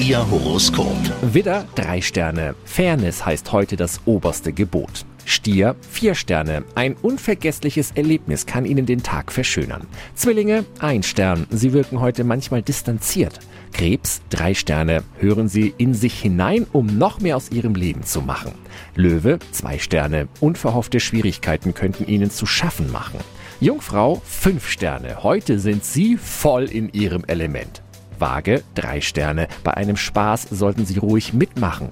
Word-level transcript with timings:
Ihr 0.00 0.30
Horoskop. 0.30 0.96
Widder, 1.20 1.66
drei 1.74 2.00
Sterne. 2.00 2.54
Fairness 2.64 3.26
heißt 3.26 3.52
heute 3.52 3.76
das 3.76 4.00
oberste 4.06 4.50
Gebot. 4.50 5.04
Stier, 5.26 5.76
vier 5.90 6.14
Sterne. 6.14 6.64
Ein 6.74 6.94
unvergessliches 6.94 7.92
Erlebnis 7.94 8.46
kann 8.46 8.64
Ihnen 8.64 8.86
den 8.86 9.02
Tag 9.02 9.30
verschönern. 9.30 9.86
Zwillinge, 10.14 10.64
ein 10.78 11.02
Stern. 11.02 11.46
Sie 11.50 11.74
wirken 11.74 12.00
heute 12.00 12.24
manchmal 12.24 12.62
distanziert. 12.62 13.40
Krebs, 13.74 14.22
drei 14.30 14.54
Sterne. 14.54 15.02
Hören 15.18 15.48
Sie 15.48 15.74
in 15.76 15.92
sich 15.92 16.18
hinein, 16.18 16.66
um 16.72 16.86
noch 16.86 17.20
mehr 17.20 17.36
aus 17.36 17.50
Ihrem 17.50 17.74
Leben 17.74 18.02
zu 18.02 18.22
machen. 18.22 18.52
Löwe, 18.94 19.38
zwei 19.52 19.78
Sterne. 19.78 20.28
Unverhoffte 20.40 20.98
Schwierigkeiten 20.98 21.74
könnten 21.74 22.06
Ihnen 22.06 22.30
zu 22.30 22.46
schaffen 22.46 22.90
machen. 22.90 23.20
Jungfrau, 23.60 24.22
fünf 24.24 24.66
Sterne. 24.66 25.22
Heute 25.22 25.58
sind 25.58 25.84
Sie 25.84 26.16
voll 26.16 26.64
in 26.64 26.88
Ihrem 26.88 27.22
Element. 27.26 27.82
Waage, 28.20 28.62
drei 28.74 29.00
Sterne. 29.00 29.48
Bei 29.64 29.74
einem 29.74 29.96
Spaß 29.96 30.48
sollten 30.50 30.86
Sie 30.86 30.98
ruhig 30.98 31.32
mitmachen. 31.32 31.90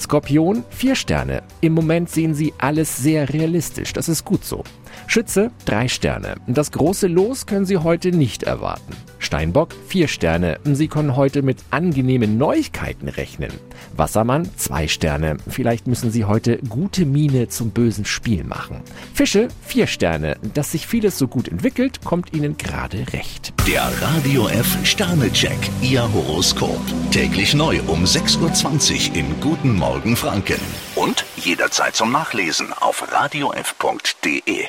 Skorpion, 0.00 0.64
vier 0.70 0.94
Sterne. 0.94 1.42
Im 1.60 1.72
Moment 1.74 2.10
sehen 2.10 2.34
Sie 2.34 2.52
alles 2.58 2.96
sehr 2.96 3.32
realistisch. 3.32 3.92
Das 3.92 4.08
ist 4.08 4.24
gut 4.24 4.44
so. 4.44 4.64
Schütze, 5.06 5.50
drei 5.64 5.88
Sterne. 5.88 6.36
Das 6.46 6.72
große 6.72 7.06
Los 7.06 7.46
können 7.46 7.66
Sie 7.66 7.78
heute 7.78 8.10
nicht 8.10 8.42
erwarten. 8.42 8.94
Steinbock, 9.18 9.74
vier 9.88 10.08
Sterne. 10.08 10.58
Sie 10.64 10.88
können 10.88 11.16
heute 11.16 11.42
mit 11.42 11.58
angenehmen 11.70 12.38
Neuigkeiten 12.38 13.08
rechnen. 13.08 13.50
Wassermann, 13.96 14.48
zwei 14.56 14.88
Sterne. 14.88 15.36
Vielleicht 15.48 15.86
müssen 15.86 16.10
Sie 16.10 16.24
heute 16.24 16.58
gute 16.68 17.06
Miene 17.06 17.48
zum 17.48 17.70
bösen 17.70 18.04
Spiel 18.04 18.44
machen. 18.44 18.82
Fische, 19.14 19.48
vier 19.62 19.86
Sterne. 19.86 20.36
Dass 20.54 20.72
sich 20.72 20.86
vieles 20.86 21.18
so 21.18 21.28
gut 21.28 21.48
entwickelt, 21.48 22.04
kommt 22.04 22.34
Ihnen 22.34 22.56
gerade 22.56 22.98
recht. 23.12 23.52
Der 23.66 23.90
Radio 24.00 24.48
F 24.48 24.78
Sternecheck. 24.84 25.58
Ihr 25.82 26.02
Horoskop. 26.12 26.80
Täglich 27.10 27.54
neu 27.54 27.80
um 27.86 28.04
6.20 28.04 29.10
Uhr 29.10 29.16
in 29.16 29.40
Guten 29.40 29.74
Morgen 29.74 30.16
Franken. 30.16 30.60
Und 30.94 31.24
jederzeit 31.36 31.96
zum 31.96 32.12
Nachlesen 32.12 32.72
auf 32.72 33.10
radiof.de. 33.10 34.68